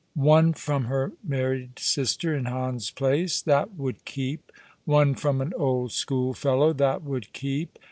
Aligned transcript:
One 0.15 0.53
from 0.53 0.85
her 0.85 1.11
married 1.23 1.77
sister 1.77 2.33
in 2.35 2.45
Hans 2.45 2.89
Place. 2.89 3.39
That 3.39 3.75
would 3.75 4.03
keep. 4.03 4.51
One 4.83 5.13
from 5.13 5.41
an 5.41 5.53
old 5.55 5.91
schoolfellow. 5.91 6.73
That 6.73 7.03
would 7.03 7.31
keep. 7.33 7.77